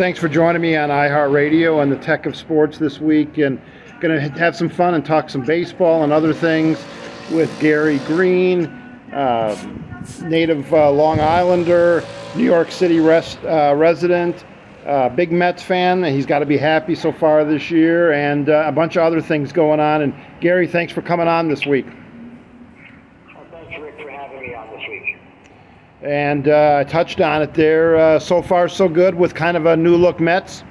thanks 0.00 0.18
for 0.18 0.30
joining 0.30 0.62
me 0.62 0.74
on 0.76 0.88
iHeartRadio 0.88 1.76
on 1.76 1.90
the 1.90 1.96
Tech 1.96 2.24
of 2.24 2.34
Sports 2.34 2.78
this 2.78 2.98
week, 3.00 3.36
and 3.36 3.60
going 4.00 4.18
to 4.18 4.30
have 4.38 4.56
some 4.56 4.70
fun 4.70 4.94
and 4.94 5.04
talk 5.04 5.28
some 5.28 5.42
baseball 5.42 6.02
and 6.04 6.10
other 6.10 6.32
things 6.32 6.82
with 7.30 7.54
Gary 7.60 7.98
Green, 8.06 8.64
uh, 9.12 9.54
native 10.22 10.72
uh, 10.72 10.90
Long 10.90 11.20
Islander, 11.20 12.02
New 12.34 12.44
York 12.44 12.70
City 12.70 12.98
rest, 12.98 13.44
uh, 13.44 13.74
resident, 13.76 14.42
uh, 14.86 15.10
big 15.10 15.32
Mets 15.32 15.62
fan. 15.62 16.02
He's 16.02 16.24
got 16.24 16.38
to 16.38 16.46
be 16.46 16.56
happy 16.56 16.94
so 16.94 17.12
far 17.12 17.44
this 17.44 17.70
year, 17.70 18.10
and 18.12 18.48
uh, 18.48 18.64
a 18.66 18.72
bunch 18.72 18.96
of 18.96 19.02
other 19.02 19.20
things 19.20 19.52
going 19.52 19.80
on. 19.80 20.00
And 20.00 20.14
Gary, 20.40 20.66
thanks 20.66 20.94
for 20.94 21.02
coming 21.02 21.28
on 21.28 21.48
this 21.48 21.66
week. 21.66 21.84
And 26.02 26.48
uh, 26.48 26.78
I 26.80 26.84
touched 26.84 27.20
on 27.20 27.42
it 27.42 27.52
there. 27.52 27.96
Uh, 27.96 28.18
so 28.18 28.40
far, 28.40 28.68
so 28.68 28.88
good 28.88 29.14
with 29.14 29.34
kind 29.34 29.56
of 29.56 29.66
a 29.66 29.76
new 29.76 29.96
look 29.96 30.18
Mets. 30.18 30.64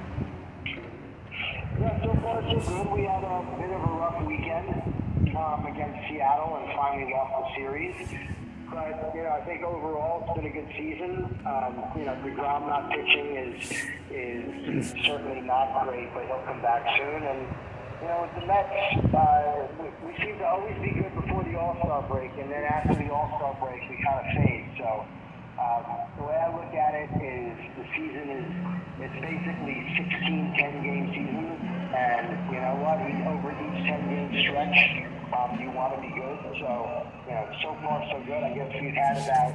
Yeah, 1.80 2.02
so. 2.02 2.10
We 2.96 3.04
had 3.04 3.24
a 3.24 3.46
bit 3.62 3.70
of 3.70 3.82
a 3.82 3.94
rough 3.94 4.26
weekend 4.26 4.70
um, 5.38 5.68
against 5.68 6.10
Seattle 6.10 6.58
and 6.58 6.74
finally 6.76 7.14
lost 7.14 7.54
the 7.54 7.62
series. 7.62 7.96
But 8.72 9.14
you 9.14 9.22
know, 9.22 9.30
I 9.30 9.46
think 9.46 9.64
overall 9.64 10.26
it's 10.26 10.36
been 10.36 10.50
a 10.50 10.54
good 10.54 10.68
season. 10.76 11.40
Um, 11.46 11.78
you 11.96 12.06
know, 12.06 12.18
Degrom 12.26 12.68
not 12.68 12.90
pitching 12.90 13.38
is 13.38 13.72
is 14.10 14.92
certainly 15.06 15.42
not 15.42 15.86
great, 15.86 16.12
but 16.14 16.26
he'll 16.26 16.42
come 16.46 16.62
back 16.62 16.86
soon. 16.98 17.24
And 17.24 17.48
you 18.02 18.08
know, 18.08 18.22
with 18.26 18.42
the 18.42 18.48
Mets, 18.48 19.14
uh, 19.14 19.68
we, 19.78 20.10
we 20.10 20.18
seem 20.26 20.40
to 20.40 20.46
always 20.46 20.76
be 20.82 20.92
good 20.92 21.14
before 21.14 21.44
the 21.44 21.56
All 21.56 21.78
Star 21.78 22.02
break, 22.10 22.32
and 22.40 22.52
then 22.52 22.64
after 22.64 22.96
the 22.96 23.14
All 23.14 23.30
Star 23.38 23.56
break, 23.62 23.82
we 23.90 24.04
kind 24.04 24.26
of 24.26 24.26
fade. 24.34 24.66
So. 24.80 25.06
Um, 25.60 25.84
the 26.16 26.24
way 26.24 26.40
I 26.40 26.48
look 26.56 26.72
at 26.72 26.96
it 26.96 27.12
is 27.20 27.52
the 27.76 27.86
season 27.92 28.32
is 28.32 28.48
it's 29.04 29.20
basically 29.20 29.76
16 30.00 30.56
10 30.56 30.84
game 30.84 31.08
season, 31.12 31.52
and 31.92 32.48
you 32.48 32.60
know 32.64 32.80
what? 32.80 32.96
Over 33.28 33.52
each 33.52 33.84
10 33.84 34.08
game 34.08 34.32
stretch, 34.48 34.80
um, 35.36 35.60
you 35.60 35.68
want 35.76 35.96
to 35.96 36.00
be 36.00 36.16
good. 36.16 36.40
So 36.64 37.04
you 37.28 37.36
know, 37.36 37.46
so 37.62 37.76
far 37.84 38.00
so 38.08 38.24
good. 38.24 38.40
I 38.40 38.56
guess 38.56 38.72
we've 38.80 38.96
had 38.96 39.20
about 39.20 39.52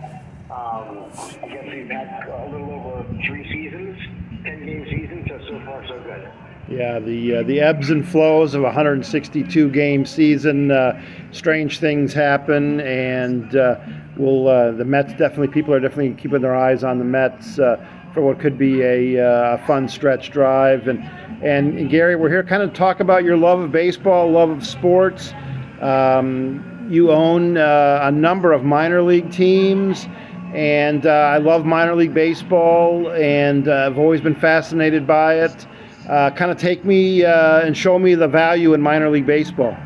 um, 0.53 1.09
I 1.41 1.49
guess 1.49 1.65
we've 1.73 1.89
had 1.89 2.29
a 2.29 2.53
little 2.53 2.69
over 2.69 3.09
three 3.25 3.49
seasons, 3.49 3.97
10 4.45 4.67
game 4.67 4.85
season. 4.93 5.25
So 5.25 5.41
so 5.49 5.57
far 5.65 5.89
so 5.89 5.97
good. 6.05 6.29
Yeah, 6.69 6.99
the 6.99 7.37
uh, 7.37 7.43
the 7.43 7.61
ebbs 7.61 7.91
and 7.91 8.09
flows 8.09 8.55
of 8.55 8.63
a 8.63 8.65
162 8.65 9.71
game 9.71 10.07
season. 10.07 10.71
Uh, 10.71 10.99
strange 11.31 11.79
things 11.79 12.15
happen, 12.15 12.81
and 12.81 13.55
uh, 13.55 13.79
will 14.17 14.49
uh, 14.49 14.73
the 14.73 14.85
Mets 14.85 15.13
definitely 15.13 15.49
people 15.49 15.75
are 15.75 15.81
definitely 15.81 16.15
keeping 16.15 16.41
their 16.41 16.57
eyes 16.57 16.83
on 16.83 16.99
the 16.99 17.05
Mets 17.05 17.59
uh, 17.59 17.77
for 18.15 18.23
what 18.23 18.41
could 18.41 18.57
be 18.57 18.81
a, 18.81 19.19
uh, 19.19 19.57
a, 19.57 19.67
fun 19.67 19.89
stretch 19.89 20.31
drive. 20.31 20.89
And, 20.89 21.01
and, 21.43 21.77
and 21.77 21.91
Gary, 21.91 22.17
we're 22.17 22.31
here 22.31 22.43
kind 22.43 22.63
of 22.63 22.73
talk 22.73 23.01
about 23.01 23.25
your 23.25 23.37
love 23.37 23.61
of 23.61 23.71
baseball, 23.71 24.31
love 24.31 24.49
of 24.49 24.67
sports. 24.67 25.35
Um, 25.83 26.89
you 26.91 27.11
own 27.11 27.59
a 27.59 28.11
number 28.11 28.53
of 28.53 28.65
minor 28.65 29.03
league 29.03 29.31
teams. 29.31 30.07
And 30.55 31.05
I 31.05 31.39
love 31.39 31.67
minor 31.67 31.97
league 31.97 32.15
baseball, 32.15 33.11
and 33.11 33.67
I've 33.67 33.99
always 33.99 34.21
been 34.21 34.37
fascinated 34.37 35.05
by 35.05 35.41
it. 35.41 35.67
Kind 36.07 36.51
of 36.51 36.59
take 36.59 36.85
me 36.85 37.25
and 37.25 37.77
show 37.77 37.99
me 37.99 38.15
the 38.15 38.29
value 38.29 38.75
in 38.75 38.81
minor 38.81 39.11
league 39.11 39.27
baseball. 39.27 39.77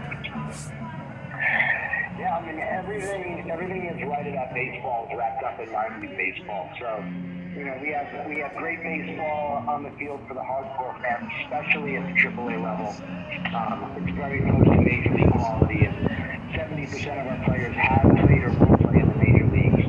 Yeah, 2.18 2.36
I 2.36 2.46
mean 2.46 2.58
everything 2.60 3.50
everything 3.50 3.86
is 3.86 4.02
right 4.08 4.26
about 4.26 4.54
baseball 4.54 5.08
is 5.10 5.16
wrapped 5.18 5.42
up 5.44 5.60
in 5.60 5.72
minor 5.72 6.00
league 6.00 6.16
baseball. 6.16 6.70
So, 6.80 7.04
you 7.56 7.64
know, 7.64 7.78
we 7.80 7.90
have 7.90 8.28
we 8.28 8.38
have 8.38 8.54
great 8.56 8.82
baseball 8.82 9.64
on 9.68 9.82
the 9.82 9.90
field 9.98 10.20
for 10.28 10.34
the 10.34 10.40
hardcore 10.40 11.00
fans, 11.02 11.30
especially 11.44 11.96
at 11.96 12.06
the 12.06 12.14
AAA 12.14 12.62
level. 12.62 12.94
Um, 13.54 13.90
it's 13.98 14.16
very 14.16 14.40
close 14.42 14.64
to 14.64 14.80
major 14.80 15.14
league 15.14 15.32
quality, 15.32 15.84
and 15.86 15.96
70% 16.54 17.20
of 17.20 17.26
our 17.26 17.44
players 17.46 17.74
have 17.76 18.02
played 18.02 18.42
or 18.42 18.50
will 18.50 18.78
play 18.78 19.00
in 19.00 19.08
the 19.08 19.18
major 19.18 19.46
leagues. 19.50 19.86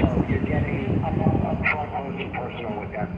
So 0.00 0.06
you're 0.28 0.44
getting 0.44 1.02
up, 1.04 1.16
up 1.16 1.58
front 1.68 1.90
close 1.90 2.16
and 2.20 2.32
personal 2.32 2.80
with 2.80 2.92
them. 2.92 3.08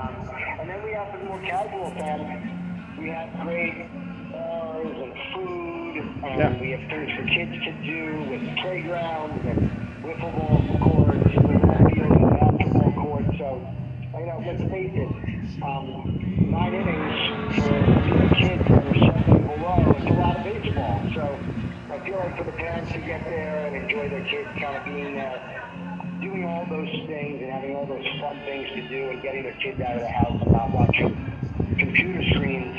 Um, 0.00 0.14
and 0.60 0.70
then 0.70 0.82
we 0.82 0.92
have 0.92 1.12
the 1.18 1.24
more 1.26 1.40
casual 1.40 1.90
fans. 1.90 2.98
We 2.98 3.08
have 3.08 3.28
great 3.44 3.88
bars 4.32 4.86
and 4.86 5.14
food, 5.34 5.96
and 6.24 6.38
yeah. 6.38 6.60
we 6.60 6.70
have 6.70 6.88
things 6.88 7.10
for 7.16 7.24
kids 7.26 7.52
to 7.64 7.72
do 7.84 8.30
with 8.30 8.40
playgrounds 8.62 9.44
and 9.44 9.79
kids 29.80 29.88
out 29.88 29.96
of 29.96 30.02
the 30.02 30.08
house 30.08 30.38
and 30.42 30.52
not 30.52 30.70
watching 30.72 31.14
computer 31.78 32.22
screens 32.34 32.76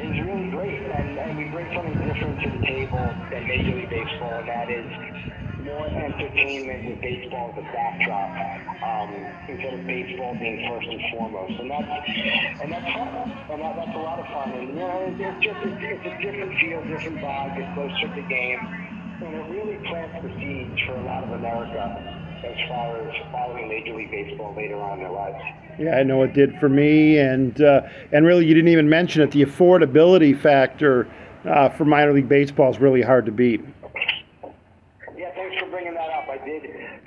is 0.00 0.14
really 0.24 0.50
great. 0.50 0.80
And, 0.82 1.18
and 1.18 1.38
we 1.38 1.44
bring 1.50 1.66
something 1.74 1.98
different 2.06 2.40
to 2.42 2.50
the 2.50 2.66
table 2.66 3.04
than 3.30 3.46
Major 3.46 3.74
League 3.74 3.90
Baseball, 3.90 4.38
and 4.38 4.48
that 4.48 4.70
is 4.70 4.86
more 5.64 5.86
entertainment 5.86 6.88
with 6.88 7.00
baseball 7.00 7.52
as 7.52 7.58
a 7.58 7.66
backdrop 7.72 8.30
um, 8.82 9.10
instead 9.48 9.74
of 9.74 9.86
baseball 9.86 10.34
being 10.38 10.66
first 10.70 10.88
and 10.88 11.02
foremost. 11.12 11.60
And 11.60 11.70
that's 11.70 12.08
and 12.62 12.72
that's 12.72 12.92
fun. 12.94 13.08
And 13.50 13.60
that, 13.60 13.76
that's 13.76 13.96
a 13.96 14.02
lot 14.02 14.18
of 14.18 14.26
fun. 14.26 14.52
And 14.52 14.68
you 14.68 14.74
know, 14.74 15.04
it's, 15.10 15.20
it's 15.20 15.44
just 15.44 15.60
it's, 15.66 15.82
it's 15.82 16.06
a 16.06 16.14
different 16.22 16.58
feel, 16.60 16.80
different 16.86 17.18
vibe. 17.18 17.58
It's 17.58 17.74
closer 17.74 18.08
to 18.08 18.22
the 18.22 18.26
game, 18.28 18.60
and 19.20 19.34
it 19.34 19.46
really 19.50 19.76
plants 19.88 20.16
the 20.22 20.32
seeds 20.40 20.80
for 20.86 20.94
a 20.94 21.04
lot 21.04 21.24
of 21.24 21.30
America 21.32 22.19
as 22.44 22.68
far 22.68 22.96
as 22.96 23.32
following 23.32 23.68
Major 23.68 23.94
League 23.94 24.10
Baseball 24.10 24.54
later 24.56 24.76
on 24.76 24.98
in 24.98 25.04
their 25.04 25.12
lives. 25.12 25.38
Yeah, 25.78 25.96
I 25.96 26.02
know 26.02 26.22
it 26.22 26.34
did 26.34 26.58
for 26.58 26.68
me, 26.68 27.18
and 27.18 27.60
uh, 27.62 27.82
and 28.12 28.26
really, 28.26 28.46
you 28.46 28.54
didn't 28.54 28.68
even 28.68 28.88
mention 28.88 29.22
it. 29.22 29.30
The 29.30 29.44
affordability 29.44 30.38
factor 30.38 31.08
uh, 31.48 31.70
for 31.70 31.84
minor 31.84 32.12
league 32.12 32.28
baseball 32.28 32.70
is 32.70 32.80
really 32.80 33.02
hard 33.02 33.26
to 33.26 33.32
beat. 33.32 33.64
Yeah, 35.16 35.34
thanks 35.34 35.58
for 35.58 35.70
bringing 35.70 35.94
that 35.94 36.10
up. 36.10 36.28
I 36.28 36.44
did 36.44 36.62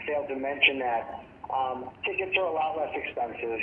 fail 0.08 0.26
to 0.28 0.36
mention 0.36 0.80
that 0.80 1.24
um, 1.54 1.90
tickets 2.06 2.36
are 2.38 2.46
a 2.46 2.54
lot 2.54 2.78
less 2.78 2.94
expensive. 2.96 3.60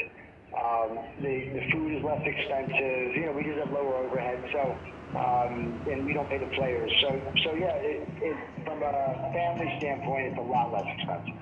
Um, 0.50 0.98
the, 1.22 1.48
the 1.54 1.62
food 1.72 1.96
is 1.96 2.04
less 2.04 2.22
expensive. 2.24 3.14
You 3.14 3.26
know, 3.26 3.32
we 3.32 3.44
just 3.44 3.58
have 3.58 3.72
lower 3.72 3.96
overhead, 3.96 4.42
so 4.52 4.76
um, 5.18 5.82
and 5.90 6.06
we 6.06 6.12
don't 6.12 6.28
pay 6.28 6.38
the 6.38 6.50
players. 6.54 6.90
So, 7.02 7.20
so 7.44 7.54
yeah, 7.54 7.74
it, 7.82 8.08
it, 8.22 8.36
from 8.64 8.82
a 8.82 9.30
family 9.34 9.74
standpoint, 9.78 10.26
it's 10.26 10.38
a 10.38 10.42
lot 10.42 10.72
less 10.72 10.86
expensive. 10.98 11.34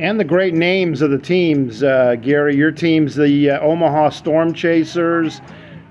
And 0.00 0.18
the 0.18 0.24
great 0.24 0.54
names 0.54 1.02
of 1.02 1.10
the 1.10 1.18
teams, 1.18 1.82
uh, 1.82 2.16
Gary. 2.22 2.56
Your 2.56 2.72
team's 2.72 3.14
the 3.14 3.50
uh, 3.50 3.60
Omaha 3.60 4.08
Storm 4.08 4.54
Chasers, 4.54 5.42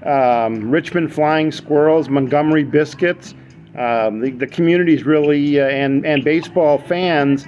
um, 0.04 0.72
Richmond 0.72 1.14
Flying 1.14 1.52
Squirrels, 1.52 2.10
Montgomery 2.10 2.64
Biscuits. 2.64 3.36
Um, 3.78 4.20
the, 4.20 4.32
the 4.32 4.48
communities 4.48 5.04
really 5.06 5.62
uh, 5.62 5.68
and 5.68 6.08
and 6.08 6.24
baseball 6.24 6.80
fans 6.80 7.46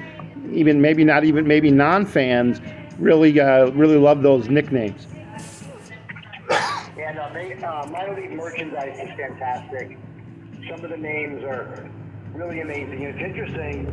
even 0.52 0.80
maybe 0.80 1.04
not 1.04 1.24
even 1.24 1.48
maybe 1.48 1.72
non-fans 1.72 2.62
really 3.00 3.40
uh, 3.40 3.72
really 3.72 3.98
love 3.98 4.22
those 4.22 4.48
nicknames. 4.48 5.08
Yeah, 6.96 7.14
no, 7.16 7.34
they, 7.34 7.56
uh, 7.56 7.88
minor 7.88 8.22
league 8.22 8.34
merchandise 8.34 9.00
is 9.00 9.10
fantastic. 9.18 9.98
Some 10.70 10.86
of 10.86 10.92
the 10.92 10.98
names 10.98 11.44
are 11.44 11.90
really 12.36 12.62
amazing. 12.62 13.02
It's 13.02 13.18
interesting 13.18 13.86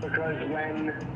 because 0.00 0.48
when 0.48 1.11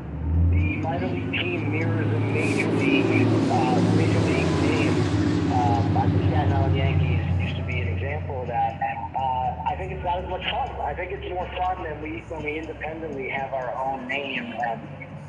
the 0.56 0.76
minor 0.76 1.08
league 1.08 1.32
team 1.32 1.70
mirrors 1.70 2.06
a 2.06 2.20
major 2.20 2.70
league 2.72 3.26
uh, 3.50 3.80
major 3.97 4.20
league 4.20 4.53
name, 4.64 5.53
um, 5.53 5.94
the 5.94 6.26
Staten 6.28 6.53
Island 6.53 6.76
Yankees 6.76 7.20
used 7.41 7.56
to 7.56 7.62
be 7.62 7.80
an 7.80 7.88
example 7.88 8.42
of 8.42 8.48
that. 8.48 8.80
Uh, 9.14 9.68
I 9.68 9.76
think 9.76 9.92
it's 9.92 10.04
not 10.04 10.18
as 10.18 10.28
much 10.30 10.44
fun. 10.50 10.70
I 10.80 10.94
think 10.94 11.12
it's 11.12 11.28
more 11.28 11.47
fun 11.56 11.82
than 11.82 12.00
we 12.00 12.24
when 12.28 12.42
we 12.42 12.58
independently 12.58 13.28
have 13.28 13.53
our 13.53 13.72
own 13.74 14.08
name. 14.08 14.54
And, 14.66 14.80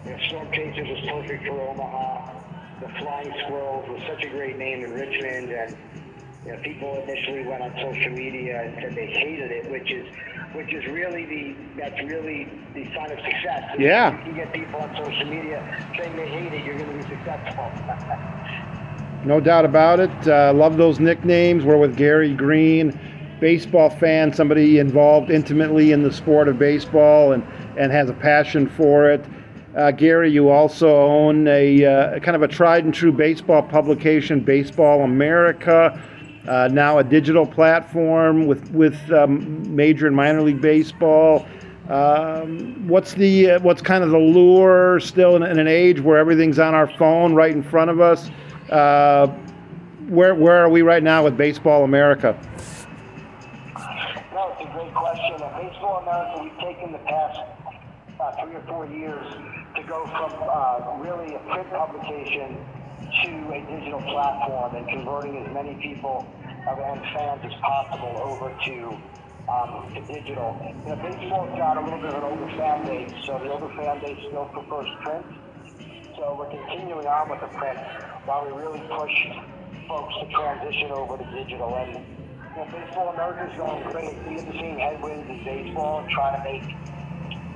you 0.06 0.12
know, 0.12 0.18
Storm 0.28 0.52
Chasers 0.52 0.88
was 0.88 1.00
perfect 1.10 1.46
for 1.46 1.60
Omaha. 1.60 2.34
The 2.80 2.90
Flying 3.00 3.34
Squirrels 3.44 3.90
was 3.90 4.02
such 4.08 4.24
a 4.24 4.30
great 4.30 4.58
name 4.58 4.86
in 4.86 4.94
Richmond, 4.94 5.52
and 5.52 5.76
you 6.46 6.52
know, 6.54 6.60
people 6.62 7.04
initially 7.04 7.44
went 7.46 7.62
on 7.64 7.74
social 7.82 8.12
media 8.12 8.64
and 8.64 8.76
said 8.82 8.96
they 8.96 9.08
hated 9.08 9.52
it, 9.52 9.70
which 9.70 9.92
is 9.92 10.08
which 10.58 10.74
is 10.74 10.84
really 10.88 11.24
the 11.26 11.56
that's 11.80 12.02
really 12.02 12.50
the 12.74 12.84
sign 12.96 13.12
of 13.12 13.20
success. 13.20 13.76
yeah. 13.78 14.20
If 14.20 14.28
you 14.28 14.34
get 14.34 14.52
people 14.52 14.80
on 14.82 14.90
social 14.98 15.26
media 15.26 15.62
saying 15.96 16.16
they 16.16 16.28
hate 16.28 16.52
it, 16.52 16.66
you're 16.66 16.76
going 16.76 16.90
to 16.90 16.98
be 16.98 17.16
successful. 17.16 17.72
no 19.26 19.40
doubt 19.40 19.66
about 19.66 20.00
it. 20.00 20.28
Uh, 20.28 20.52
love 20.56 20.76
those 20.76 21.00
nicknames. 21.00 21.64
We're 21.64 21.78
with 21.78 21.96
Gary 21.96 22.34
Green 22.34 23.00
baseball 23.40 23.92
fan, 23.92 24.34
somebody 24.34 24.80
involved 24.80 25.30
intimately 25.30 25.92
in 25.92 26.02
the 26.02 26.12
sport 26.12 26.48
of 26.48 26.58
baseball 26.58 27.34
and, 27.34 27.44
and 27.78 27.92
has 27.92 28.10
a 28.10 28.14
passion 28.14 28.68
for 28.68 29.12
it. 29.12 29.24
Uh, 29.76 29.92
Gary, 29.92 30.32
you 30.32 30.50
also 30.50 30.90
own 30.90 31.48
a 31.48 31.86
uh, 31.86 32.20
kind 32.22 32.36
of 32.36 32.42
a 32.42 32.48
tried 32.48 32.84
and 32.84 32.92
true 32.92 33.12
baseball 33.12 33.62
publication, 33.62 34.40
Baseball 34.40 35.04
America. 35.04 36.02
Uh, 36.48 36.70
now 36.72 36.98
a 36.98 37.04
digital 37.04 37.46
platform 37.46 38.48
with 38.48 38.72
with 38.72 38.98
um, 39.12 39.76
major 39.76 40.08
and 40.08 40.16
minor 40.16 40.42
league 40.42 40.62
baseball. 40.62 41.46
Um, 41.90 42.88
what's 42.88 43.14
the 43.14 43.52
uh, 43.52 43.60
what's 43.60 43.82
kind 43.82 44.04
of 44.04 44.12
the 44.12 44.18
lure 44.18 45.00
still 45.02 45.36
in, 45.36 45.44
in, 45.44 45.60
an 45.60 45.68
age 45.68 46.00
where 46.00 46.18
everything's 46.18 46.60
on 46.60 46.74
our 46.74 46.88
phone 46.98 47.34
right 47.34 47.52
in 47.52 47.64
front 47.64 47.92
of 47.92 48.00
us? 48.00 48.30
Uh, 48.70 49.28
where 50.08 50.36
where 50.36 50.56
are 50.64 50.70
we 50.70 50.84
right 50.84 51.04
now 51.04 51.24
with 51.24 51.36
Baseball 51.36 51.84
America? 51.84 52.38
No, 54.34 54.54
it's 54.54 54.62
a 54.62 54.74
great 54.74 54.94
question. 54.94 55.42
At 55.42 55.62
Baseball 55.62 56.02
America, 56.02 56.44
we've 56.44 56.60
taken 56.60 56.94
the 56.94 56.98
past 57.00 57.42
uh, 58.20 58.32
three 58.42 58.56
or 58.56 58.64
four 58.68 58.86
years 58.86 59.26
to 59.76 59.84
go 59.84 60.06
from 60.08 60.34
uh, 60.50 60.98
really 61.00 61.36
a 61.36 61.40
print 61.40 61.70
publication 61.72 62.58
to 63.24 63.30
a 63.54 63.60
digital 63.66 64.02
platform 64.02 64.76
and 64.76 64.88
converting 64.90 65.38
as 65.38 65.54
many 65.54 65.76
people 65.82 66.26
and 66.68 67.02
fans 67.16 67.42
as 67.44 67.54
possible 67.62 68.14
over 68.22 68.54
to 68.66 68.98
um, 69.48 69.88
to 69.96 70.02
digital. 70.14 70.60
You 70.84 70.96
know, 70.96 71.00
baseball's 71.02 71.56
got 71.58 71.78
a 71.78 71.82
little 71.82 72.00
bit 72.00 72.12
of 72.12 72.24
an 72.24 72.24
older 72.24 72.52
fan 72.58 72.86
base, 72.86 73.14
so 73.26 73.40
the 73.40 73.50
older 73.50 73.72
fan 73.76 74.00
base 74.02 74.20
still 74.28 74.46
prefers 74.52 74.88
print. 75.04 75.26
So 76.18 76.36
we're 76.38 76.50
continuing 76.50 77.08
on 77.08 77.30
with 77.30 77.40
the 77.40 77.48
print 77.48 77.80
while 78.26 78.46
we 78.46 78.52
really 78.52 78.82
push 78.92 79.16
folks 79.88 80.14
to 80.20 80.28
transition 80.34 80.92
over 80.92 81.18
to 81.18 81.24
digital. 81.32 81.74
And 81.76 81.94
you 81.94 82.58
know, 82.58 82.68
baseball 82.74 83.14
is 83.14 83.58
going 83.58 83.84
great. 83.92 84.18
We 84.28 84.36
have 84.36 84.46
the 84.46 84.60
same 84.60 84.78
headwinds 84.80 85.30
as 85.32 85.46
baseball, 85.46 86.06
trying 86.12 86.36
to 86.36 86.44
make 86.44 86.66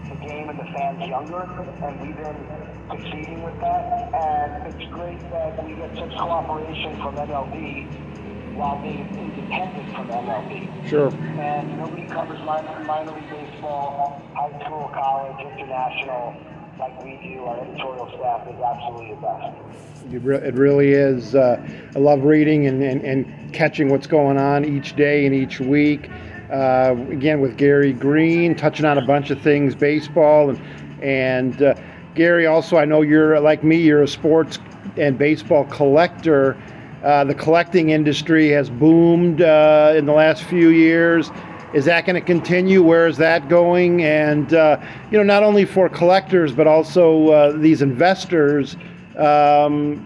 the 0.08 0.28
game 0.28 0.50
and 0.50 0.60
the 0.60 0.70
fans 0.72 1.04
younger, 1.08 1.44
and 1.44 2.02
we've 2.02 2.16
been 2.16 2.71
succeeding 2.92 3.44
with 3.44 3.60
that. 3.62 4.14
And 4.14 4.74
it's 4.74 4.92
great 4.92 5.20
that 5.32 5.64
we 5.66 5.76
get 5.76 5.96
such 5.96 6.12
cooperation 6.18 6.96
from 6.98 7.16
MLB 7.16 8.56
while 8.56 8.82
being 8.82 9.08
independent 9.18 9.90
from 9.96 10.08
MLB. 10.08 10.90
Sure. 10.90 11.10
And 11.40 11.78
nobody 11.78 12.06
covers 12.08 12.40
minor, 12.46 12.84
minor 12.84 13.14
league 13.14 13.30
baseball, 13.30 14.22
high 14.34 14.60
school, 14.66 14.90
college, 14.94 15.40
international 15.40 16.36
like 16.80 17.04
we 17.04 17.20
do. 17.24 17.44
Our 17.46 17.62
editorial 17.62 18.10
staff 18.18 18.48
is 18.48 18.60
absolutely 18.60 19.16
the 19.16 19.22
best. 19.22 20.46
It 20.46 20.56
really 20.56 20.92
is. 20.92 21.36
Uh, 21.36 21.66
I 21.96 22.00
love 22.00 22.24
reading 22.24 22.68
and, 22.68 22.82
and, 22.84 23.04
and 23.04 23.54
catching 23.54 23.90
what's 23.90 24.08
going 24.08 24.38
on 24.38 24.66
each 24.66 24.96
day 24.96 25.26
and 25.26 25.36
each 25.36 25.60
week. 25.60 26.10
Uh, 26.52 26.96
again, 27.10 27.40
with 27.40 27.56
Gary 27.56 27.94
Green, 27.94 28.56
touching 28.56 28.86
on 28.86 28.98
a 28.98 29.06
bunch 29.06 29.30
of 29.30 29.42
things, 29.42 29.74
baseball, 29.74 30.50
and, 30.50 30.60
and 31.02 31.62
uh, 31.62 31.76
Gary, 32.16 32.46
also, 32.46 32.78
I 32.78 32.86
know 32.86 33.02
you're 33.02 33.40
like 33.40 33.64
me, 33.64 33.78
you're 33.78 34.04
a 34.04 34.08
sports 34.08 34.60
and 34.98 35.18
baseball 35.18 35.64
collector. 35.66 36.62
Uh, 37.04 37.24
the 37.24 37.34
collecting 37.34 37.90
industry 37.90 38.50
has 38.50 38.70
boomed 38.70 39.42
uh, 39.42 39.94
in 39.96 40.06
the 40.06 40.12
last 40.12 40.44
few 40.44 40.70
years. 40.70 41.32
Is 41.74 41.86
that 41.86 42.06
going 42.06 42.16
to 42.16 42.22
continue? 42.26 42.84
Where 42.84 43.08
is 43.08 43.16
that 43.18 43.48
going? 43.48 44.04
And 44.04 44.54
uh, 44.54 44.78
you 45.10 45.18
know, 45.18 45.24
not 45.24 45.42
only 45.42 45.64
for 45.64 45.88
collectors 45.88 46.52
but 46.52 46.68
also 46.68 47.30
uh, 47.30 47.58
these 47.58 47.82
investors. 47.82 48.76
Um, 49.18 50.06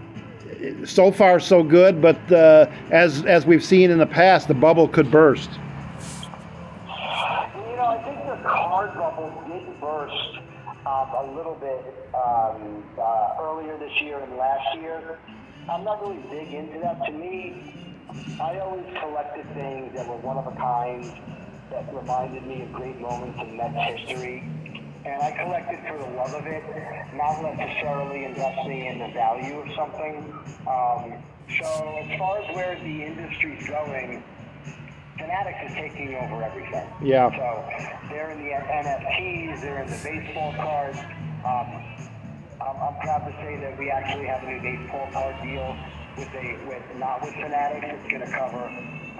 so 0.84 1.10
far, 1.10 1.40
so 1.40 1.62
good. 1.64 2.00
But 2.00 2.32
uh, 2.32 2.70
as 2.92 3.24
as 3.24 3.46
we've 3.46 3.64
seen 3.64 3.90
in 3.90 3.98
the 3.98 4.06
past, 4.06 4.46
the 4.46 4.54
bubble 4.54 4.86
could 4.86 5.10
burst. 5.10 5.50
You 5.50 5.58
know, 7.76 7.84
I 7.84 8.02
think 8.04 8.24
the 8.26 8.48
card 8.48 8.94
bubble 8.94 9.44
did 9.48 9.80
burst 9.80 10.38
um, 10.86 11.10
a 11.18 11.34
little 11.34 11.56
bit 11.56 11.82
um, 12.14 12.84
earlier 13.40 13.76
this 13.76 14.00
year 14.00 14.20
and 14.20 14.36
last 14.36 14.78
year. 14.78 15.18
I'm 15.68 15.82
not 15.82 16.00
really 16.00 16.22
big 16.30 16.54
into 16.54 16.78
that. 16.78 17.04
To 17.06 17.12
me, 17.12 18.06
I 18.40 18.60
always 18.60 18.86
collected 19.00 19.46
things 19.54 19.92
that 19.96 20.06
were 20.06 20.16
one 20.18 20.38
of 20.38 20.46
a 20.46 20.54
kind, 20.56 21.04
that 21.70 21.92
reminded 21.92 22.46
me 22.46 22.62
of 22.62 22.72
great 22.72 23.00
moments 23.00 23.38
in 23.42 23.56
Mets 23.56 23.98
history. 23.98 24.44
And 25.04 25.22
I 25.22 25.32
collected 25.32 25.80
for 25.88 25.98
the 25.98 26.16
love 26.16 26.34
of 26.34 26.46
it, 26.46 26.62
not 27.14 27.42
necessarily 27.42 28.24
investing 28.24 28.86
in 28.86 28.98
the 29.00 29.08
value 29.12 29.58
of 29.58 29.68
something. 29.76 30.32
Um, 30.66 31.22
so 31.58 31.98
as 31.98 32.18
far 32.18 32.42
as 32.42 32.54
where 32.54 32.76
the 32.76 33.04
industry's 33.04 33.66
going, 33.68 34.22
Fanatics 35.36 35.70
is 35.70 35.76
taking 35.76 36.14
over 36.16 36.42
everything. 36.42 36.88
Yeah. 37.02 37.28
So 37.28 38.08
they're 38.08 38.30
in 38.30 38.38
the 38.38 38.56
NFTs, 38.56 39.60
they're 39.60 39.82
in 39.82 39.90
the 39.90 40.00
baseball 40.02 40.54
cards. 40.54 40.98
Um, 41.44 41.68
um, 42.64 42.76
I'm 42.80 42.96
proud 43.04 43.28
to 43.28 43.32
say 43.44 43.60
that 43.60 43.78
we 43.78 43.90
actually 43.90 44.26
have 44.26 44.42
a 44.42 44.46
new 44.46 44.60
baseball 44.62 45.06
card 45.12 45.36
deal 45.44 45.76
with 46.16 46.32
a 46.32 46.56
with 46.66 46.82
not 46.96 47.20
with 47.20 47.34
Fanatics. 47.34 47.84
It's 47.84 48.10
going 48.10 48.24
to 48.24 48.32
cover 48.32 48.64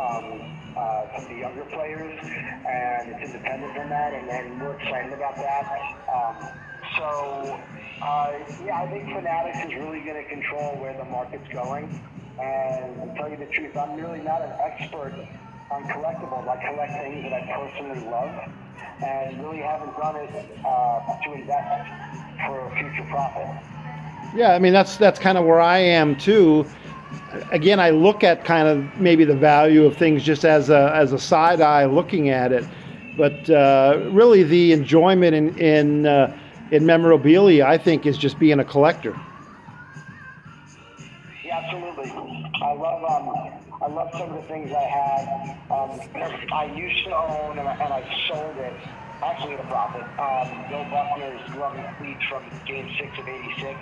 um, 0.00 0.56
uh, 0.74 1.04
some 1.12 1.24
of 1.24 1.28
the 1.28 1.36
younger 1.36 1.64
players, 1.66 2.18
and 2.24 3.12
it's 3.12 3.34
independent 3.34 3.76
from 3.76 3.90
that, 3.90 4.14
and, 4.14 4.30
and 4.30 4.60
we're 4.60 4.72
excited 4.72 5.12
about 5.12 5.36
that. 5.36 5.68
Um, 6.08 6.48
so, 6.96 7.60
uh, 8.00 8.32
yeah, 8.64 8.80
I 8.80 8.88
think 8.88 9.04
Fanatics 9.12 9.68
is 9.68 9.74
really 9.74 10.00
going 10.00 10.16
to 10.16 10.28
control 10.30 10.80
where 10.80 10.96
the 10.96 11.04
market's 11.04 11.48
going. 11.52 12.00
And 12.40 12.96
to 13.00 13.14
tell 13.16 13.30
you 13.30 13.36
the 13.36 13.46
truth, 13.46 13.76
I'm 13.76 13.96
really 13.96 14.20
not 14.20 14.42
an 14.42 14.52
expert 14.60 15.12
on 15.70 15.84
collectibles. 15.84 16.48
I 16.48 16.56
collect 16.64 16.92
things 17.02 17.22
that 17.24 17.32
I 17.32 17.42
personally 17.52 18.08
love, 18.08 18.52
and 19.04 19.44
really 19.44 19.58
haven't 19.58 19.96
done 19.96 20.16
it 20.16 20.30
uh, 20.64 21.18
to 21.24 21.32
invest 21.32 21.90
for 22.46 22.70
future 22.76 23.08
profit. 23.10 23.46
Yeah, 24.34 24.54
I 24.54 24.58
mean 24.58 24.72
that's 24.72 24.96
that's 24.96 25.18
kind 25.18 25.38
of 25.38 25.44
where 25.44 25.60
I 25.60 25.78
am 25.78 26.16
too. 26.16 26.66
Again, 27.50 27.80
I 27.80 27.90
look 27.90 28.24
at 28.24 28.44
kind 28.44 28.68
of 28.68 29.00
maybe 29.00 29.24
the 29.24 29.36
value 29.36 29.84
of 29.84 29.96
things 29.96 30.22
just 30.22 30.44
as 30.44 30.70
a 30.70 30.92
as 30.94 31.12
a 31.12 31.18
side 31.18 31.60
eye 31.60 31.86
looking 31.86 32.30
at 32.30 32.52
it, 32.52 32.64
but 33.16 33.48
uh, 33.50 34.00
really 34.10 34.42
the 34.42 34.72
enjoyment 34.72 35.34
in 35.34 35.58
in 35.58 36.06
uh, 36.06 36.36
in 36.70 36.84
memorabilia, 36.86 37.64
I 37.64 37.78
think, 37.78 38.06
is 38.06 38.18
just 38.18 38.38
being 38.38 38.60
a 38.60 38.64
collector. 38.64 39.18
I 43.86 43.88
love 43.88 44.10
some 44.18 44.34
of 44.34 44.42
the 44.42 44.48
things 44.48 44.72
I 44.74 44.82
had. 44.82 45.22
Um, 45.70 46.00
I 46.52 46.74
used 46.74 47.04
to 47.04 47.14
own 47.14 47.56
and 47.56 47.68
I, 47.68 47.74
and 47.74 47.94
I 47.94 48.02
sold 48.26 48.56
it 48.58 48.74
actually 49.22 49.54
at 49.54 49.60
a 49.60 49.68
profit. 49.70 50.02
Um, 50.18 50.66
Bill 50.68 50.82
Buckner's 50.90 51.38
glove 51.52 51.76
and 51.76 51.96
cleats 51.96 52.24
from 52.28 52.42
Game 52.66 52.90
Six 52.98 53.16
of 53.16 53.28
'86. 53.28 53.78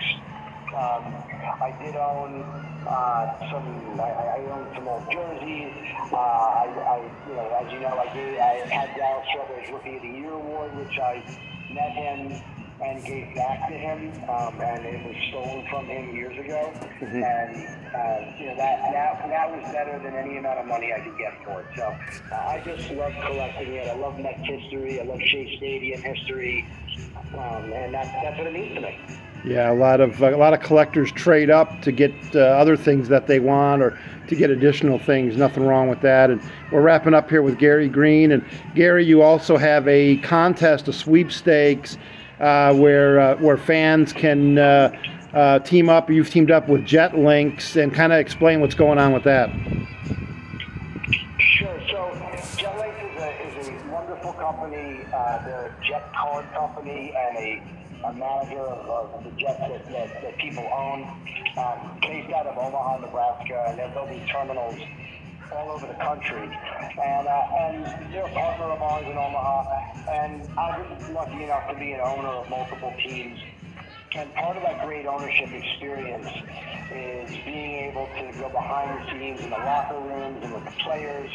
Um, 0.77 1.09
I 1.57 1.73
did 1.81 1.97
own 1.97 2.45
uh, 2.85 3.49
some. 3.49 3.99
I, 3.99 4.13
I 4.13 4.39
owned 4.53 4.77
some 4.77 4.89
old 4.89 5.11
jerseys. 5.11 5.73
Uh, 6.13 6.17
I, 6.17 6.69
I, 6.69 6.97
you 7.27 7.35
know, 7.41 7.65
as 7.65 7.73
you 7.73 7.81
know, 7.81 7.97
I 7.97 8.13
did. 8.13 8.39
I 8.39 8.53
had 8.69 8.91
Darryl 9.01 9.25
Strawberry's 9.33 9.73
Rookie 9.73 9.97
of 9.97 10.03
the 10.03 10.09
Year 10.21 10.33
award, 10.33 10.77
which 10.77 10.99
I 11.01 11.25
met 11.73 11.93
him 11.97 12.45
and 12.83 13.05
gave 13.05 13.35
back 13.35 13.69
to 13.69 13.75
him, 13.75 14.13
um, 14.29 14.61
and 14.61 14.85
it 14.85 15.07
was 15.07 15.17
stolen 15.29 15.67
from 15.71 15.87
him 15.87 16.15
years 16.15 16.39
ago. 16.39 16.73
Mm-hmm. 17.01 17.23
And 17.23 17.57
uh, 17.95 18.33
you 18.39 18.47
know 18.47 18.57
that, 18.57 18.93
that 18.93 19.29
that 19.29 19.51
was 19.51 19.73
better 19.73 19.99
than 20.03 20.15
any 20.15 20.39
amount 20.39 20.59
of 20.59 20.67
money 20.67 20.93
I 20.93 21.01
could 21.01 21.17
get 21.17 21.43
for 21.45 21.61
it. 21.61 21.67
So 21.77 21.85
uh, 22.33 22.37
I 22.37 22.63
just 22.65 22.91
love 22.91 23.13
collecting 23.25 23.75
it. 23.75 23.89
I 23.89 23.95
love 23.95 24.19
Mets 24.19 24.41
history. 24.45 25.01
I 25.01 25.05
love 25.05 25.21
Shea 25.21 25.57
Stadium 25.57 26.03
history, 26.03 26.67
um, 27.35 27.73
and 27.73 27.95
that, 27.95 28.07
that's 28.23 28.39
what 28.39 28.47
it 28.47 28.53
means 28.53 28.75
to 28.75 28.81
me. 28.81 28.99
Yeah, 29.45 29.71
a 29.71 29.75
lot 29.75 30.01
of 30.01 30.21
a 30.23 30.37
lot 30.37 30.55
of 30.55 30.61
collectors 30.61 31.13
trade 31.13 31.51
up 31.51 31.83
to 31.83 31.93
get 31.93 32.13
uh, 32.35 32.41
other 32.41 32.77
things 32.77 33.09
that 33.09 33.27
they 33.27 33.41
want 33.41 33.83
or 33.83 33.99
to 34.29 34.35
get 34.35 34.51
additional 34.51 34.99
things. 34.99 35.37
Nothing 35.37 35.65
wrong 35.65 35.89
with 35.91 36.01
that. 36.01 36.31
And 36.31 36.41
we're 36.73 36.81
wrapping 36.81 37.13
up 37.13 37.29
here 37.29 37.43
with 37.43 37.59
Gary 37.59 37.89
Green. 37.89 38.33
And 38.33 38.43
Gary, 38.75 39.05
you 39.05 39.21
also 39.21 39.59
have 39.59 39.87
a 39.87 40.17
contest, 40.19 40.89
a 40.89 40.95
sweepstakes 40.95 41.99
where 42.39 43.21
uh, 43.21 43.37
where 43.37 43.57
fans 43.57 44.13
can 44.13 44.59
uh, 44.59 44.91
uh, 45.33 45.59
team 45.61 45.89
up. 45.89 46.11
You've 46.11 46.31
teamed 46.31 46.51
up 46.51 46.69
with 46.69 46.83
JetLinx 46.83 47.81
and 47.81 47.93
kind 47.93 48.13
of 48.13 48.19
explain 48.19 48.61
what's 48.61 48.75
going 48.75 48.99
on 48.99 49.13
with 49.13 49.25
that. 49.25 49.51
Sure. 51.39 51.81
So 51.91 52.13
JetLinx 52.57 53.17
is 53.17 53.23
a, 53.23 53.61
is 53.61 53.69
a 53.69 53.93
wonderful 53.93 54.33
company. 54.35 55.05
Uh, 55.13 55.45
they're 55.45 55.67
a 55.67 55.85
jet 55.87 56.13
card 56.13 56.51
company 56.53 57.13
and 57.17 57.37
a, 57.37 57.63
a 58.05 58.13
manager 58.13 58.61
of, 58.61 59.15
of, 59.15 59.25
the 59.25 59.31
jets 59.33 59.59
that, 59.61 59.87
that, 59.87 60.23
that 60.23 60.39
people 60.39 60.69
own, 60.73 61.03
um, 61.57 61.99
based 62.01 62.33
out 62.33 62.47
of 62.47 62.57
Omaha, 62.57 62.99
Nebraska, 62.99 63.67
and 63.69 63.79
they're 63.79 63.89
building 63.91 64.27
terminals 64.27 64.79
all 65.53 65.71
over 65.71 65.87
the 65.87 65.95
country. 65.95 66.49
And, 67.03 67.27
uh, 67.27 67.59
and 67.61 68.13
they're 68.13 68.27
a 68.27 68.33
partner 68.33 68.67
of 68.67 68.83
ours 68.83 69.05
in 69.07 69.17
Omaha. 69.17 70.11
And 70.11 70.49
I 70.59 70.79
was 70.81 71.09
lucky 71.11 71.45
enough 71.45 71.69
to 71.69 71.75
be 71.75 71.93
an 71.93 72.01
owner 72.01 72.29
of 72.29 72.49
multiple 72.49 72.93
teams. 73.03 73.41
And 74.15 74.33
part 74.35 74.57
of 74.57 74.63
that 74.63 74.87
great 74.87 75.07
ownership 75.07 75.51
experience 75.51 76.29
is 76.93 77.31
being 77.45 77.91
able 77.91 78.07
to 78.07 78.39
go 78.39 78.49
behind 78.49 78.95
the 78.95 79.11
scenes 79.11 79.41
in 79.41 79.51
the 79.51 79.57
locker 79.57 79.99
rooms 79.99 80.39
and 80.43 80.55
with 80.55 80.65
the 80.65 80.77
players 80.85 81.31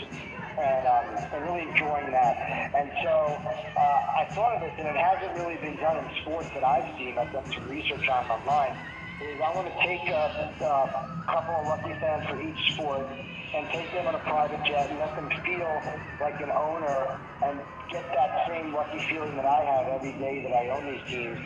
and, 0.58 0.88
um, 0.88 1.06
and 1.34 1.44
really 1.44 1.68
enjoying 1.68 2.12
that. 2.12 2.72
And 2.74 2.90
so 3.04 3.36
uh, 3.76 4.20
I 4.20 4.28
thought 4.32 4.56
of 4.56 4.62
this, 4.62 4.74
and 4.78 4.88
it 4.88 4.96
hasn't 4.96 5.36
really 5.40 5.58
been 5.58 5.76
done 5.78 5.98
in 5.98 6.06
sports 6.22 6.48
that 6.54 6.64
I've 6.64 6.98
seen. 6.98 7.18
I've 7.18 7.32
done 7.34 7.46
some 7.52 7.68
research 7.68 8.08
on 8.08 8.26
online. 8.32 8.78
Is 9.20 9.42
I 9.44 9.52
want 9.54 9.68
to 9.68 9.76
take 9.84 10.08
a, 10.08 10.48
a 10.64 11.24
couple 11.28 11.56
of 11.56 11.68
lucky 11.68 11.92
fans 12.00 12.24
for 12.30 12.40
each 12.40 12.74
sport 12.74 13.06
and 13.54 13.68
take 13.70 13.92
them 13.92 14.06
on 14.08 14.16
a 14.16 14.20
private 14.20 14.64
jet 14.66 14.90
and 14.90 15.00
let 15.00 15.16
them 15.16 15.30
feel 15.44 15.82
like 16.22 16.40
an 16.42 16.52
owner 16.52 17.20
and 17.44 17.60
get 17.92 18.06
that 18.14 18.48
same 18.48 18.74
lucky 18.74 19.00
feeling 19.10 19.36
that 19.36 19.46
I 19.46 19.64
have 19.66 19.88
every 19.88 20.14
day 20.14 20.44
that 20.44 20.54
I 20.54 20.70
own 20.70 20.86
these 20.86 21.02
teams 21.10 21.40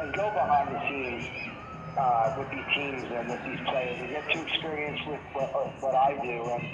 and 0.00 0.14
go 0.14 0.30
behind 0.30 0.74
the 0.74 0.80
scenes 0.88 1.52
uh, 1.98 2.34
with 2.38 2.48
these 2.50 2.64
teams 2.74 3.04
and 3.04 3.28
with 3.28 3.44
these 3.44 3.60
players 3.68 4.00
and 4.00 4.08
get 4.08 4.24
to 4.32 4.40
experience 4.40 5.00
with 5.06 5.20
what, 5.34 5.54
uh, 5.54 5.68
what 5.80 5.94
I 5.94 6.14
do. 6.22 6.40
And, 6.48 6.64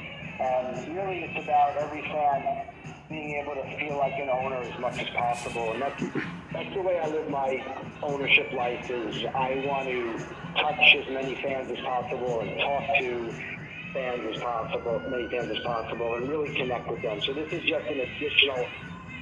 and 0.40 0.96
really 0.96 1.24
it's 1.24 1.44
about 1.44 1.76
every 1.76 2.02
fan 2.02 2.68
being 3.08 3.42
able 3.42 3.54
to 3.54 3.64
feel 3.80 3.96
like 3.98 4.12
an 4.14 4.28
owner 4.28 4.56
as 4.56 4.78
much 4.78 4.98
as 4.98 5.08
possible. 5.10 5.72
And 5.72 5.82
that's, 5.82 6.04
that's 6.52 6.74
the 6.74 6.82
way 6.82 7.00
I 7.00 7.08
live 7.08 7.28
my 7.30 7.64
ownership 8.02 8.52
life 8.52 8.88
is 8.90 9.24
I 9.34 9.64
want 9.66 9.88
to 9.88 10.18
touch 10.60 10.94
as 10.94 11.08
many 11.08 11.34
fans 11.42 11.70
as 11.70 11.78
possible 11.78 12.40
and 12.40 12.60
talk 12.60 12.84
to 13.00 13.57
fans 13.92 14.22
as 14.34 14.42
possible, 14.42 15.02
many 15.08 15.28
fans 15.28 15.50
as 15.50 15.62
possible, 15.64 16.14
and 16.16 16.28
really 16.28 16.54
connect 16.54 16.88
with 16.88 17.02
them. 17.02 17.20
So 17.22 17.32
this 17.32 17.52
is 17.52 17.62
just 17.62 17.86
an 17.86 18.00
additional 18.00 18.66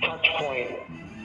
touch 0.02 0.26
point 0.38 0.70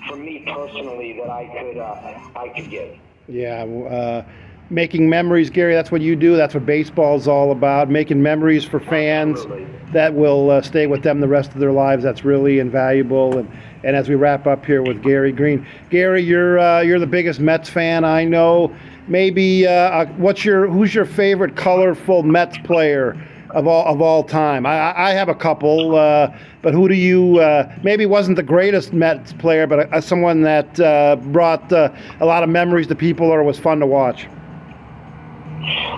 for 0.08 0.16
me 0.16 0.44
personally 0.48 1.20
that 1.20 1.30
I 1.30 1.46
could 1.48 1.78
uh, 1.78 2.40
I 2.40 2.50
could 2.56 2.70
give. 2.70 2.98
Yeah, 3.28 3.64
uh, 3.64 4.26
making 4.70 5.10
memories, 5.10 5.50
Gary. 5.50 5.74
That's 5.74 5.92
what 5.92 6.02
you 6.02 6.16
do. 6.16 6.36
That's 6.36 6.54
what 6.54 6.66
baseball's 6.66 7.28
all 7.28 7.52
about. 7.52 7.90
Making 7.90 8.22
memories 8.22 8.64
for 8.64 8.80
fans 8.80 9.40
Absolutely. 9.40 9.68
that 9.94 10.14
will 10.14 10.50
uh, 10.50 10.62
stay 10.62 10.88
with 10.88 11.04
them 11.04 11.20
the 11.20 11.28
rest 11.28 11.52
of 11.52 11.60
their 11.60 11.72
lives. 11.72 12.04
That's 12.04 12.26
really 12.26 12.60
invaluable. 12.60 13.38
And 13.38 13.52
and 13.84 13.96
as 13.96 14.10
we 14.10 14.16
wrap 14.16 14.48
up 14.48 14.66
here 14.66 14.82
with 14.82 15.02
Gary 15.02 15.32
Green, 15.32 15.66
Gary, 15.90 16.22
you're 16.22 16.60
uh, 16.60 16.82
you're 16.82 17.00
the 17.00 17.08
biggest 17.08 17.40
Mets 17.40 17.70
fan 17.70 18.04
I 18.04 18.24
know. 18.24 18.76
Maybe 19.08 19.68
uh, 19.68 19.72
uh, 19.72 20.06
what's 20.18 20.46
your 20.46 20.68
who's 20.68 20.94
your 20.94 21.06
favorite 21.06 21.56
colorful 21.56 22.24
Mets 22.24 22.58
player? 22.60 23.18
Of 23.50 23.68
all 23.68 23.86
of 23.86 24.02
all 24.02 24.24
time, 24.24 24.66
I, 24.66 24.98
I 24.98 25.12
have 25.12 25.28
a 25.28 25.36
couple, 25.36 25.98
uh, 25.98 26.34
but 26.62 26.74
who 26.74 26.88
do 26.88 26.94
you? 26.94 27.40
Uh, 27.40 27.70
maybe 27.84 28.06
wasn't 28.06 28.38
the 28.38 28.44
greatest 28.44 28.94
Mets 28.94 29.34
player, 29.34 29.68
but 29.68 29.92
uh, 29.94 30.00
someone 30.00 30.42
that 30.44 30.80
uh, 30.80 31.18
brought 31.18 31.70
uh, 31.74 31.92
a 32.22 32.26
lot 32.26 32.44
of 32.44 32.50
memories 32.50 32.88
to 32.88 32.96
people 32.96 33.28
or 33.28 33.44
was 33.44 33.60
fun 33.60 33.82
to 33.82 33.86
watch. 33.86 34.28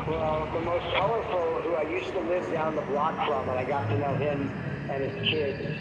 Well, 0.07 0.49
the 0.51 0.61
most 0.61 0.95
colorful, 0.95 1.61
who 1.61 1.75
I 1.75 1.83
used 1.83 2.11
to 2.13 2.21
live 2.21 2.51
down 2.51 2.75
the 2.75 2.81
block 2.81 3.15
from, 3.27 3.47
and 3.47 3.59
I 3.59 3.65
got 3.65 3.87
to 3.87 3.99
know 3.99 4.15
him 4.15 4.49
and 4.89 5.03
his 5.03 5.29
kids, 5.29 5.79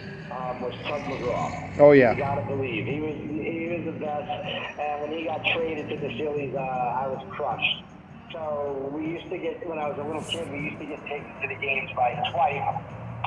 was 0.62 0.74
Tug 0.86 1.02
McGraw. 1.02 1.78
Oh 1.80 1.92
yeah. 1.92 2.12
You 2.12 2.18
gotta 2.18 2.46
believe 2.46 2.86
he 2.86 3.00
was 3.00 3.16
he 3.18 3.68
was 3.74 3.84
the 3.94 3.98
best. 3.98 4.30
And 4.78 5.02
when 5.02 5.18
he 5.18 5.24
got 5.24 5.44
traded 5.52 5.88
to 5.90 5.96
the 5.96 6.14
Phillies, 6.16 6.54
uh, 6.54 6.60
I 6.60 7.06
was 7.08 7.22
crushed. 7.30 7.84
So 8.32 8.90
we 8.94 9.06
used 9.06 9.28
to 9.28 9.38
get 9.38 9.66
when 9.68 9.78
I 9.78 9.88
was 9.88 9.98
a 9.98 10.06
little 10.06 10.22
kid, 10.22 10.50
we 10.50 10.70
used 10.70 10.78
to 10.78 10.86
get 10.86 11.02
taken 11.04 11.28
to 11.42 11.48
the 11.48 11.60
games 11.60 11.90
by 11.94 12.14
his 12.14 12.32
wife, 12.32 12.80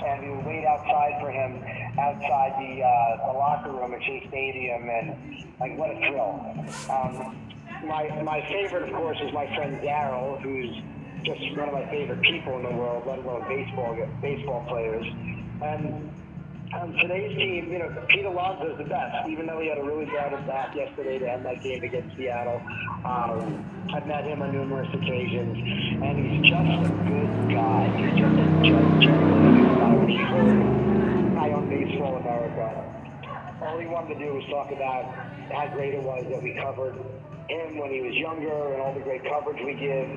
and 0.03 0.23
we 0.23 0.35
would 0.35 0.45
wait 0.45 0.65
outside 0.65 1.21
for 1.21 1.29
him 1.29 1.61
outside 1.99 2.55
the 2.57 2.81
uh, 2.81 3.27
the 3.27 3.37
locker 3.37 3.71
room 3.71 3.93
at 3.93 4.01
Shea 4.03 4.25
Stadium, 4.27 4.89
and 4.89 5.45
like 5.59 5.77
what 5.77 5.91
a 5.91 5.97
thrill. 6.07 6.39
Um, 6.89 7.35
my 7.85 8.09
my 8.23 8.41
favorite, 8.47 8.89
of 8.89 8.95
course, 8.95 9.19
is 9.21 9.31
my 9.33 9.45
friend 9.55 9.79
Darryl, 9.81 10.41
who's 10.41 10.73
just 11.23 11.41
one 11.57 11.69
of 11.69 11.73
my 11.73 11.85
favorite 11.89 12.21
people 12.21 12.57
in 12.57 12.63
the 12.63 12.71
world, 12.71 13.03
let 13.05 13.19
alone 13.19 13.45
baseball 13.47 13.97
baseball 14.21 14.65
players. 14.67 15.05
And 15.61 16.09
on 16.73 16.93
today's 16.93 17.37
team, 17.37 17.71
you 17.71 17.79
know, 17.79 17.89
Pete 18.09 18.25
Alonso 18.25 18.71
is 18.71 18.77
the 18.77 18.89
best, 18.89 19.27
even 19.29 19.45
though 19.45 19.59
he 19.59 19.67
had 19.67 19.77
a 19.77 19.83
really 19.83 20.05
bad 20.05 20.33
at 20.33 20.47
bat 20.47 20.75
yesterday 20.75 21.19
to 21.19 21.31
end 21.31 21.45
that 21.45 21.61
game 21.61 21.83
against 21.83 22.15
Seattle. 22.17 22.61
Um, 23.05 23.87
I've 23.93 24.07
met 24.07 24.25
him 24.25 24.41
on 24.41 24.51
numerous 24.51 24.89
occasions, 24.93 25.57
and 26.01 26.15
he's 26.17 26.49
just 26.49 26.71
a 26.81 26.89
good 27.05 27.53
guy. 27.53 27.85
He's 27.97 28.17
just 28.17 28.33
a 28.33 28.47
genuinely 28.99 29.61
good 29.61 29.77
guy. 29.77 29.93
When 29.93 30.09
he 30.09 30.17
I 31.37 31.51
own 31.53 31.69
Baseball 31.69 32.17
America, 32.17 32.95
all 33.61 33.79
he 33.79 33.85
wanted 33.85 34.17
to 34.17 34.25
do 34.25 34.33
was 34.33 34.43
talk 34.49 34.71
about 34.71 35.05
how 35.51 35.69
great 35.73 35.93
it 35.93 36.03
was 36.03 36.25
that 36.29 36.41
we 36.41 36.53
covered 36.55 36.95
him 37.47 37.77
when 37.77 37.91
he 37.91 38.01
was 38.01 38.15
younger 38.15 38.73
and 38.73 38.81
all 38.81 38.93
the 38.93 39.01
great 39.01 39.23
coverage 39.23 39.61
we 39.63 39.75
give. 39.75 40.09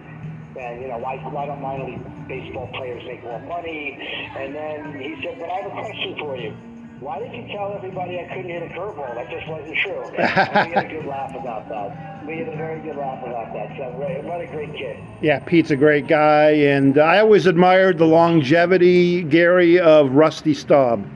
And, 0.56 0.80
you 0.80 0.88
know, 0.88 0.98
why, 0.98 1.16
why 1.16 1.46
don't 1.46 1.60
minor 1.60 1.84
league 1.84 2.28
baseball 2.28 2.68
players 2.74 3.02
make 3.06 3.22
more 3.22 3.40
money? 3.40 3.98
And 4.36 4.54
then 4.54 5.00
he 5.00 5.20
said, 5.22 5.38
but 5.38 5.50
I 5.50 5.60
have 5.60 5.66
a 5.66 5.74
question 5.74 6.16
for 6.18 6.36
you. 6.36 6.56
Why 7.00 7.20
did 7.20 7.32
you 7.32 7.46
tell 7.54 7.72
everybody 7.74 8.18
I 8.18 8.24
couldn't 8.24 8.50
hit 8.50 8.62
a 8.62 8.74
curveball? 8.74 9.14
That 9.14 9.30
just 9.30 9.46
wasn't 9.46 9.76
true. 9.78 10.02
And 10.02 10.68
we 10.68 10.74
had 10.74 10.86
a 10.86 10.88
good 10.88 11.06
laugh 11.06 11.32
about 11.32 11.68
that. 11.68 12.26
We 12.26 12.38
had 12.38 12.48
a 12.48 12.56
very 12.56 12.80
good 12.80 12.96
laugh 12.96 13.22
about 13.24 13.52
that. 13.52 13.76
So, 13.78 13.90
what 14.26 14.40
a 14.40 14.46
great 14.48 14.74
kid. 14.74 14.96
Yeah, 15.22 15.38
Pete's 15.38 15.70
a 15.70 15.76
great 15.76 16.08
guy, 16.08 16.50
and 16.50 16.98
I 16.98 17.20
always 17.20 17.46
admired 17.46 17.98
the 17.98 18.06
longevity, 18.06 19.22
Gary, 19.22 19.78
of 19.78 20.10
Rusty 20.10 20.54
Staub. 20.54 21.08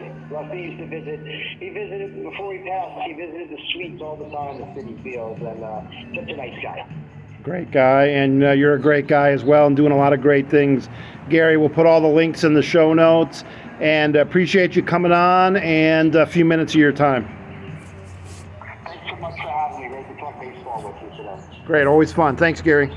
Yeah, 0.00 0.08
Rusty 0.08 0.10
was 0.10 0.28
great. 0.28 0.38
Rusty 0.38 0.60
used 0.60 0.78
to 0.78 0.86
visit. 0.86 1.20
He 1.60 1.68
visited 1.70 2.22
before 2.22 2.52
he 2.52 2.58
passed. 2.60 3.06
He 3.06 3.12
visited 3.14 3.50
the 3.50 3.58
suites 3.72 4.02
all 4.02 4.16
the 4.16 4.28
time 4.30 4.62
at 4.62 4.74
Citi 4.76 5.02
Fields, 5.02 5.40
and 5.40 5.62
uh, 5.62 5.82
such 6.14 6.30
a 6.30 6.36
nice 6.36 6.62
guy. 6.62 6.86
Great 7.42 7.70
guy, 7.70 8.04
and 8.06 8.44
uh, 8.44 8.50
you're 8.50 8.74
a 8.74 8.80
great 8.80 9.06
guy 9.06 9.30
as 9.30 9.44
well, 9.44 9.66
and 9.66 9.76
doing 9.76 9.92
a 9.92 9.96
lot 9.96 10.12
of 10.12 10.20
great 10.20 10.50
things. 10.50 10.88
Gary, 11.30 11.56
we'll 11.56 11.68
put 11.68 11.86
all 11.86 12.00
the 12.00 12.08
links 12.08 12.44
in 12.44 12.54
the 12.54 12.62
show 12.62 12.92
notes, 12.92 13.44
and 13.80 14.16
appreciate 14.16 14.76
you 14.76 14.82
coming 14.82 15.12
on 15.12 15.56
and 15.56 16.14
a 16.14 16.26
few 16.26 16.44
minutes 16.44 16.74
of 16.74 16.80
your 16.80 16.92
time. 16.92 17.26
Thanks 18.84 19.08
so 19.08 19.16
much 19.16 19.34
for 19.36 19.48
having 19.48 19.82
me. 19.82 19.88
Great 19.88 20.08
to 20.08 20.20
talk 20.20 20.40
baseball 20.40 20.82
with 20.82 21.02
you 21.02 21.16
today. 21.16 21.64
Great, 21.66 21.86
always 21.86 22.12
fun. 22.12 22.36
Thanks, 22.36 22.60
Gary. 22.60 22.90